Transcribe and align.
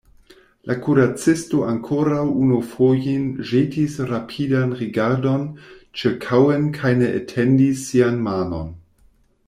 La 0.69 0.75
kuracisto 0.85 1.59
ankoraŭ 1.71 2.23
unu 2.45 2.57
fojon 2.71 3.27
ĵetis 3.51 3.99
rapidan 4.13 4.73
rigardon 4.83 5.45
ĉirkaŭen 6.03 6.69
kaj 6.79 6.95
ne 7.03 7.15
etendis 7.21 7.87
sian 7.91 8.19
manon. 8.31 8.75